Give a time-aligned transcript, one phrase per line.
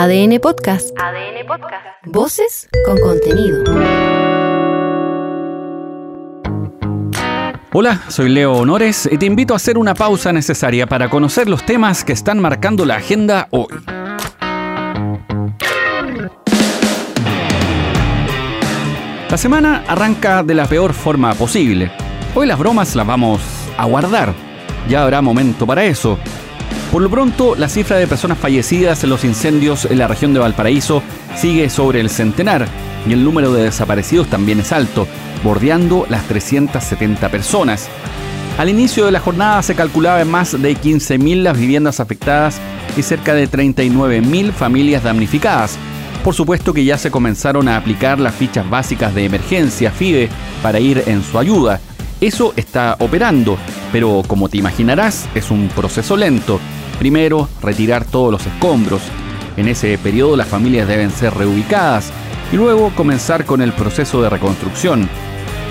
[0.00, 0.96] ADN Podcast.
[0.96, 1.84] ADN Podcast.
[2.04, 3.64] Voces con contenido.
[7.72, 11.66] Hola, soy Leo Honores y te invito a hacer una pausa necesaria para conocer los
[11.66, 13.66] temas que están marcando la agenda hoy.
[19.28, 21.90] La semana arranca de la peor forma posible.
[22.36, 23.40] Hoy las bromas las vamos
[23.76, 24.32] a guardar.
[24.88, 26.20] Ya habrá momento para eso.
[26.92, 30.40] Por lo pronto, la cifra de personas fallecidas en los incendios en la región de
[30.40, 31.02] Valparaíso
[31.36, 32.66] sigue sobre el centenar
[33.06, 35.06] y el número de desaparecidos también es alto,
[35.44, 37.88] bordeando las 370 personas.
[38.58, 42.58] Al inicio de la jornada se calculaba en más de 15.000 las viviendas afectadas
[42.96, 45.78] y cerca de 39.000 familias damnificadas.
[46.24, 50.28] Por supuesto que ya se comenzaron a aplicar las fichas básicas de emergencia FIBE
[50.62, 51.80] para ir en su ayuda.
[52.20, 53.56] Eso está operando,
[53.92, 56.60] pero como te imaginarás es un proceso lento
[56.98, 59.02] Primero, retirar todos los escombros.
[59.56, 62.10] En ese periodo las familias deben ser reubicadas
[62.52, 65.08] y luego comenzar con el proceso de reconstrucción.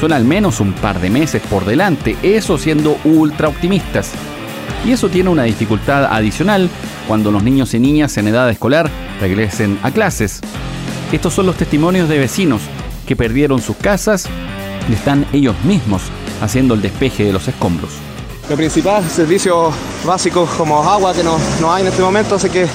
[0.00, 4.12] Son al menos un par de meses por delante, eso siendo ultra optimistas.
[4.84, 6.68] Y eso tiene una dificultad adicional
[7.08, 8.88] cuando los niños y niñas en edad escolar
[9.20, 10.40] regresen a clases.
[11.10, 12.62] Estos son los testimonios de vecinos
[13.06, 14.28] que perdieron sus casas
[14.88, 16.02] y están ellos mismos
[16.40, 17.90] haciendo el despeje de los escombros.
[18.48, 22.66] Lo principal, servicios básicos como agua que no, no hay en este momento, así que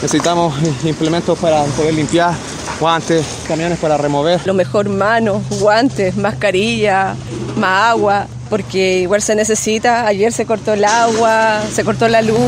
[0.00, 2.32] necesitamos implementos para poder limpiar,
[2.80, 4.40] guantes, camiones para remover.
[4.46, 7.14] Lo mejor manos, guantes, mascarilla,
[7.58, 10.06] más agua, porque igual se necesita.
[10.06, 12.38] Ayer se cortó el agua, se cortó la luz.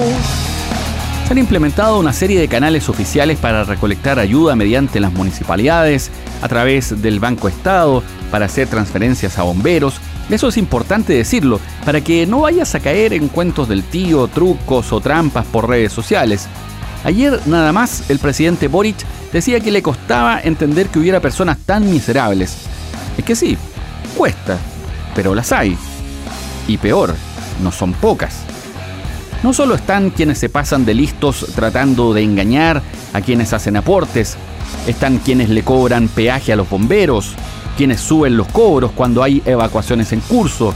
[1.26, 6.48] Se han implementado una serie de canales oficiales para recolectar ayuda mediante las municipalidades, a
[6.48, 10.00] través del Banco Estado, para hacer transferencias a bomberos
[10.30, 14.92] eso es importante decirlo, para que no vayas a caer en cuentos del tío, trucos
[14.92, 16.46] o trampas por redes sociales.
[17.04, 18.96] Ayer nada más el presidente Boric
[19.32, 22.58] decía que le costaba entender que hubiera personas tan miserables.
[23.16, 23.56] Es que sí,
[24.16, 24.58] cuesta,
[25.14, 25.76] pero las hay.
[26.68, 27.14] Y peor,
[27.62, 28.44] no son pocas.
[29.42, 32.82] No solo están quienes se pasan de listos tratando de engañar
[33.14, 34.36] a quienes hacen aportes,
[34.86, 37.34] están quienes le cobran peaje a los bomberos,
[37.80, 40.74] quienes suben los cobros cuando hay evacuaciones en curso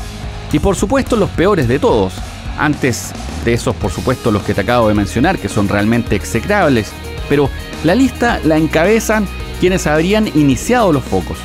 [0.51, 2.15] y por supuesto los peores de todos.
[2.59, 3.13] Antes
[3.45, 6.95] de esos, por supuesto, los que te acabo de mencionar, que son realmente execrables,
[7.29, 7.51] pero
[7.85, 9.29] la lista la encabezan
[9.61, 11.37] quienes habrían iniciado los focos.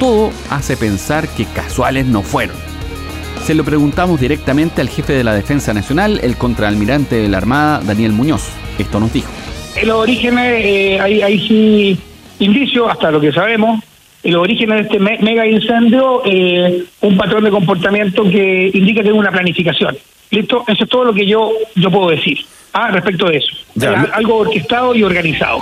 [0.00, 2.56] Todo hace pensar que casuales no fueron.
[3.44, 7.80] Se lo preguntamos directamente al jefe de la Defensa Nacional, el contraalmirante de la Armada,
[7.86, 8.48] Daniel Muñoz.
[8.76, 9.30] Esto nos dijo.
[9.76, 12.00] En los orígenes eh, hay, hay sí
[12.40, 13.84] indicios, hasta lo que sabemos,
[14.22, 19.14] el origen de este mega incendio, eh, un patrón de comportamiento que indica que hay
[19.14, 19.96] una planificación.
[20.30, 20.64] ¿Listo?
[20.68, 22.38] Eso es todo lo que yo, yo puedo decir
[22.72, 23.56] ah, respecto de eso.
[24.12, 25.60] algo orquestado y organizado.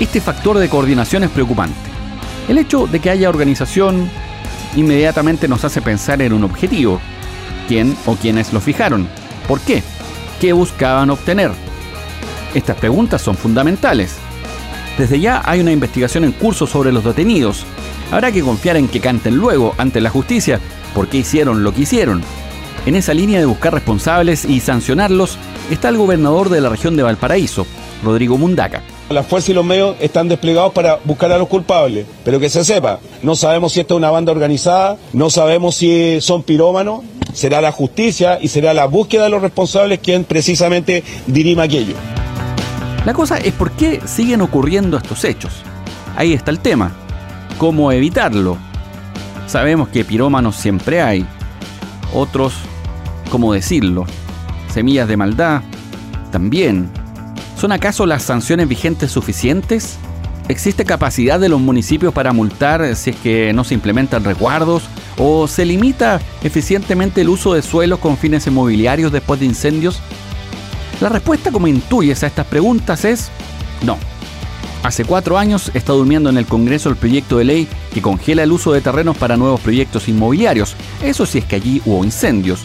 [0.00, 1.76] Este factor de coordinación es preocupante.
[2.48, 4.08] El hecho de que haya organización
[4.76, 7.00] inmediatamente nos hace pensar en un objetivo.
[7.68, 9.08] ¿Quién o quiénes lo fijaron?
[9.46, 9.82] ¿Por qué?
[10.40, 11.50] ¿Qué buscaban obtener?
[12.54, 14.18] Estas preguntas son fundamentales
[15.00, 17.64] desde ya hay una investigación en curso sobre los detenidos.
[18.12, 20.60] Habrá que confiar en que canten luego ante la justicia
[20.94, 22.22] por qué hicieron lo que hicieron.
[22.86, 25.38] En esa línea de buscar responsables y sancionarlos
[25.70, 27.66] está el gobernador de la región de Valparaíso,
[28.04, 28.82] Rodrigo Mundaca.
[29.08, 32.64] Las fuerzas y los medios están desplegados para buscar a los culpables, pero que se
[32.64, 37.00] sepa, no sabemos si esta es una banda organizada, no sabemos si son pirómanos,
[37.32, 41.94] será la justicia y será la búsqueda de los responsables quien precisamente dirima aquello.
[43.06, 45.62] La cosa es por qué siguen ocurriendo estos hechos.
[46.16, 46.92] Ahí está el tema.
[47.56, 48.58] ¿Cómo evitarlo?
[49.46, 51.26] Sabemos que pirómanos siempre hay.
[52.12, 52.54] Otros,
[53.30, 54.04] ¿cómo decirlo?
[54.70, 55.62] Semillas de maldad,
[56.30, 56.90] también.
[57.58, 59.96] ¿Son acaso las sanciones vigentes suficientes?
[60.48, 64.82] ¿Existe capacidad de los municipios para multar si es que no se implementan resguardos?
[65.16, 70.02] ¿O se limita eficientemente el uso de suelos con fines inmobiliarios después de incendios?
[71.00, 73.30] La respuesta, como intuyes a estas preguntas, es
[73.82, 73.96] no.
[74.82, 78.52] Hace cuatro años está durmiendo en el Congreso el proyecto de ley que congela el
[78.52, 82.60] uso de terrenos para nuevos proyectos inmobiliarios, eso si es que allí hubo incendios.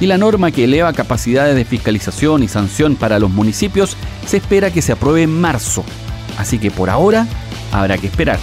[0.00, 3.96] Y la norma que eleva capacidades de fiscalización y sanción para los municipios
[4.26, 5.84] se espera que se apruebe en marzo.
[6.38, 7.26] Así que por ahora
[7.72, 8.38] habrá que esperar.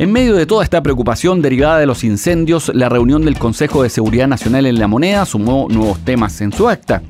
[0.00, 3.90] En medio de toda esta preocupación derivada de los incendios, la reunión del Consejo de
[3.90, 7.02] Seguridad Nacional en la Moneda sumó nuevos temas en su acta.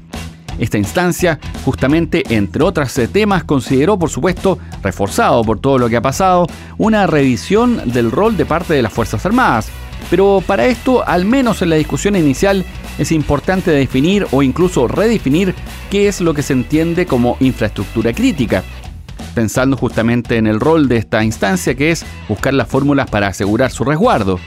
[0.59, 6.03] Esta instancia, justamente entre otros temas, consideró, por supuesto, reforzado por todo lo que ha
[6.03, 6.49] pasado,
[6.79, 9.69] una revisión del rol de parte de las Fuerzas Armadas.
[10.11, 12.65] Pero para esto, al menos en la discusión inicial,
[12.99, 15.55] es importante definir o incluso redefinir
[15.91, 18.65] qué es lo que se entiende como infraestructura crítica,
[19.35, 23.71] pensando justamente en el rol de esta instancia que es buscar las fórmulas para asegurar
[23.71, 24.39] su resguardo.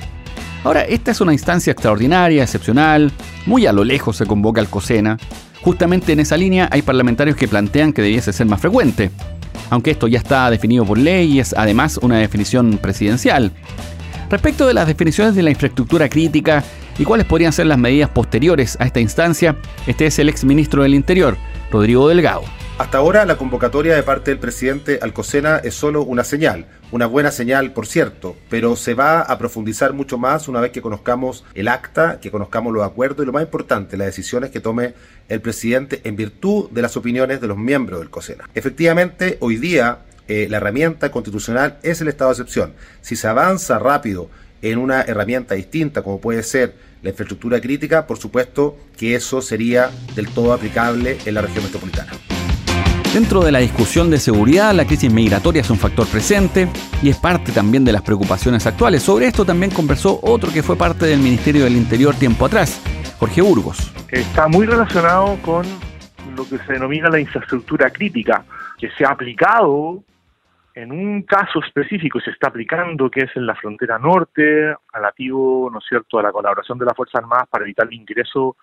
[0.63, 3.11] Ahora, esta es una instancia extraordinaria, excepcional,
[3.45, 5.17] muy a lo lejos se convoca al COSENA.
[5.61, 9.11] Justamente en esa línea hay parlamentarios que plantean que debiese ser más frecuente,
[9.69, 13.51] aunque esto ya está definido por ley y es además una definición presidencial.
[14.29, 16.63] Respecto de las definiciones de la infraestructura crítica
[16.97, 20.83] y cuáles podrían ser las medidas posteriores a esta instancia, este es el ex ministro
[20.83, 21.37] del Interior,
[21.71, 22.43] Rodrigo Delgado.
[22.79, 27.29] Hasta ahora la convocatoria de parte del presidente Alcocena es solo una señal, una buena
[27.29, 31.67] señal por cierto, pero se va a profundizar mucho más una vez que conozcamos el
[31.67, 34.95] acta, que conozcamos los acuerdos y lo más importante, las decisiones que tome
[35.29, 38.49] el presidente en virtud de las opiniones de los miembros del COSENA.
[38.55, 42.73] Efectivamente, hoy día eh, la herramienta constitucional es el estado de excepción.
[43.01, 44.31] Si se avanza rápido
[44.63, 46.73] en una herramienta distinta como puede ser
[47.03, 52.13] la infraestructura crítica, por supuesto que eso sería del todo aplicable en la región metropolitana.
[53.13, 56.67] Dentro de la discusión de seguridad, la crisis migratoria es un factor presente
[57.03, 59.03] y es parte también de las preocupaciones actuales.
[59.03, 62.81] Sobre esto también conversó otro que fue parte del Ministerio del Interior tiempo atrás,
[63.19, 63.93] Jorge Burgos.
[64.09, 65.63] Está muy relacionado con
[66.35, 68.45] lo que se denomina la infraestructura crítica,
[68.79, 70.03] que se ha aplicado
[70.73, 75.77] en un caso específico, se está aplicando, que es en la frontera norte, relativo, ¿no
[75.77, 78.57] es cierto?, a la colaboración de las Fuerzas Armadas para evitar el ingreso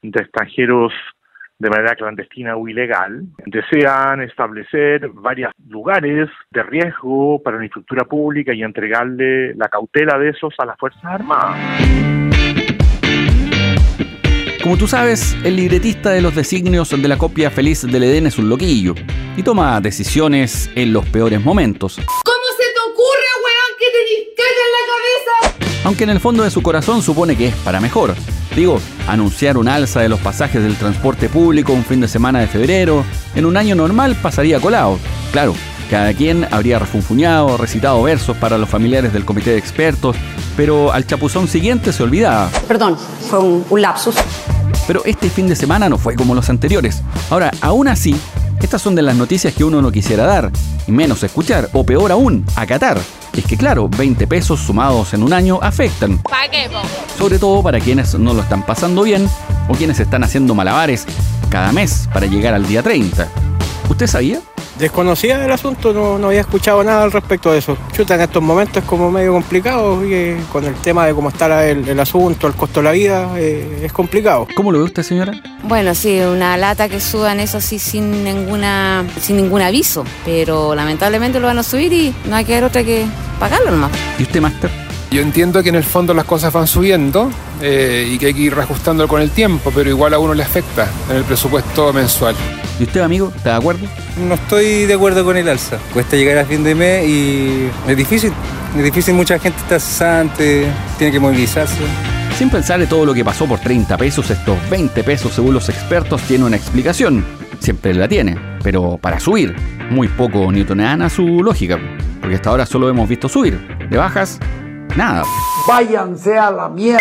[0.00, 0.94] de extranjeros
[1.60, 8.54] de manera clandestina o ilegal, desean establecer varios lugares de riesgo para la infraestructura pública
[8.54, 11.58] y entregarle la cautela de esos a las Fuerzas Armadas.
[14.62, 18.38] Como tú sabes, el libretista de los designios de la copia feliz del Edén es
[18.38, 18.94] un loquillo
[19.36, 21.96] y toma decisiones en los peores momentos.
[21.96, 23.86] ¿Cómo se te ocurre, weón, que
[24.34, 25.82] te en la cabeza?
[25.84, 28.14] Aunque en el fondo de su corazón supone que es para mejor.
[28.54, 32.46] Digo, anunciar un alza de los pasajes del transporte público un fin de semana de
[32.46, 33.04] febrero,
[33.34, 34.98] en un año normal pasaría colado.
[35.32, 35.54] Claro,
[35.88, 40.16] cada quien habría refunfuñado, recitado versos para los familiares del comité de expertos,
[40.56, 42.50] pero al chapuzón siguiente se olvidaba.
[42.66, 42.96] Perdón,
[43.28, 44.16] fue un, un lapsus.
[44.86, 47.02] Pero este fin de semana no fue como los anteriores.
[47.30, 48.16] Ahora, aún así,
[48.60, 50.50] estas son de las noticias que uno no quisiera dar,
[50.86, 52.98] y menos escuchar, o peor aún, acatar.
[53.36, 56.20] Es que claro, 20 pesos sumados en un año afectan.
[57.16, 59.28] Sobre todo para quienes no lo están pasando bien
[59.68, 61.06] o quienes están haciendo malabares
[61.48, 63.28] cada mes para llegar al día 30.
[63.88, 64.40] ¿Usted sabía?
[64.80, 67.76] Desconocía el asunto, no, no, había escuchado nada al respecto de eso.
[67.92, 71.68] Chuta, en estos momentos es como medio complicado, y, con el tema de cómo está
[71.68, 74.48] el, el asunto, el costo de la vida, eh, es complicado.
[74.56, 75.34] ¿Cómo lo ve usted, señora?
[75.64, 81.40] Bueno, sí, una lata que suban eso así sin ninguna, sin ningún aviso, pero lamentablemente
[81.40, 83.04] lo van a subir y no hay que dar otra que
[83.38, 83.90] pagarlo nomás.
[84.18, 84.89] ¿Y usted, Master?
[85.10, 87.30] Yo entiendo que en el fondo las cosas van subiendo
[87.60, 90.44] eh, y que hay que ir reajustando con el tiempo, pero igual a uno le
[90.44, 92.36] afecta en el presupuesto mensual.
[92.78, 93.86] ¿Y usted, amigo, está de acuerdo?
[94.28, 95.78] No estoy de acuerdo con el alza.
[95.92, 98.32] Cuesta llegar a fin de mes y es difícil.
[98.76, 101.82] Es difícil, mucha gente está cesante, tiene que movilizarse.
[102.38, 105.68] Sin pensar en todo lo que pasó por 30 pesos, estos 20 pesos, según los
[105.68, 107.24] expertos, tiene una explicación.
[107.58, 109.56] Siempre la tiene, pero para subir.
[109.90, 111.80] Muy poco newtoniana su lógica,
[112.20, 113.58] porque hasta ahora solo hemos visto subir.
[113.90, 114.38] De bajas,
[114.96, 115.24] nada.
[115.66, 117.00] Váyanse a la mierda.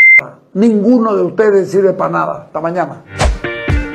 [0.54, 2.44] Ninguno de ustedes sirve para nada.
[2.46, 3.04] Hasta mañana.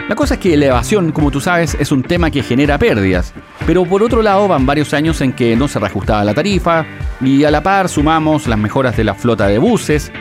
[0.08, 3.32] La cosa es que la evasión, como tú sabes, es un tema que genera pérdidas.
[3.66, 6.84] Pero por otro lado van varios años en que no se reajustaba la tarifa
[7.22, 10.12] y a la par sumamos las mejoras de la flota de buses.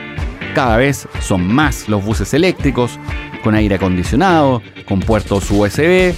[0.55, 2.97] Cada vez son más los buses eléctricos,
[3.43, 6.13] con aire acondicionado, con puertos USB.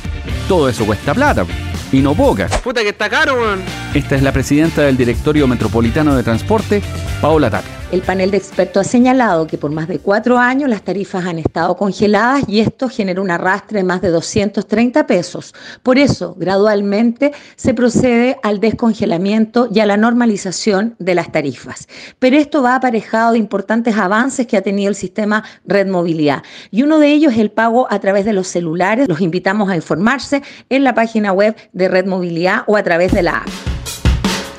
[0.47, 1.45] Todo eso cuesta plata.
[1.91, 2.47] Y no poca.
[2.63, 3.61] Puta que está caro, man.
[3.93, 6.81] Esta es la presidenta del Directorio Metropolitano de Transporte,
[7.21, 7.74] Paola Tapia.
[7.91, 11.37] El panel de expertos ha señalado que por más de cuatro años las tarifas han
[11.37, 15.53] estado congeladas y esto genera un arrastre de más de 230 pesos.
[15.83, 21.87] Por eso, gradualmente se procede al descongelamiento y a la normalización de las tarifas.
[22.17, 26.41] Pero esto va aparejado de importantes avances que ha tenido el sistema Red Movilidad.
[26.71, 29.07] Y uno de ellos es el pago a través de los celulares.
[29.07, 33.21] Los invitamos a informarse en la página web de Red Movilidad o a través de
[33.21, 33.74] la app.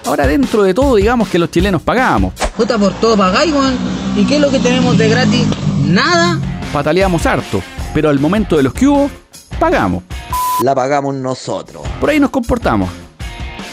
[0.06, 2.32] Ahora dentro de todo digamos que los chilenos pagamos.
[2.56, 3.74] Puta por todo pagáis, weón.
[4.16, 5.46] ¿Y qué es lo que tenemos de gratis?
[5.84, 6.38] Nada.
[6.72, 7.60] Pataleamos harto,
[7.92, 9.10] pero al momento de los que hubo,
[9.58, 10.04] pagamos.
[10.62, 11.82] La pagamos nosotros.
[12.00, 12.88] Por ahí nos comportamos.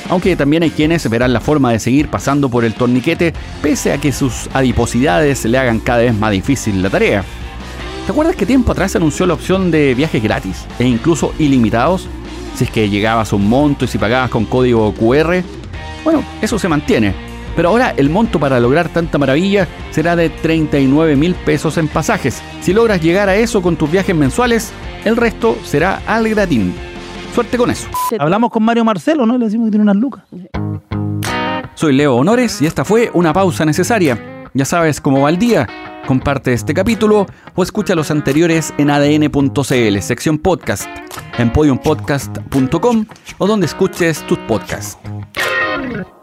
[0.10, 4.00] Aunque también hay quienes verán la forma de seguir pasando por el torniquete pese a
[4.00, 7.24] que sus adiposidades le hagan cada vez más difícil la tarea.
[8.06, 12.08] ¿Te acuerdas que tiempo atrás se anunció la opción de viajes gratis e incluso ilimitados?
[12.56, 15.44] Si es que llegabas a un monto y si pagabas con código QR,
[16.04, 17.14] bueno, eso se mantiene.
[17.56, 22.42] Pero ahora el monto para lograr tanta maravilla será de 39 mil pesos en pasajes.
[22.62, 24.72] Si logras llegar a eso con tus viajes mensuales,
[25.06, 26.74] el resto será al gratín.
[27.34, 27.88] Suerte con eso.
[28.18, 29.38] Hablamos con Mario Marcelo, ¿no?
[29.38, 30.24] Le decimos que tiene unas lucas.
[31.76, 34.50] Soy Leo Honores y esta fue una pausa necesaria.
[34.54, 35.68] Ya sabes cómo va el día.
[36.08, 40.88] Comparte este capítulo o escucha los anteriores en adn.cl, sección podcast,
[41.38, 43.06] en podiumpodcast.com
[43.38, 44.98] o donde escuches tus podcasts.
[45.92, 46.23] you.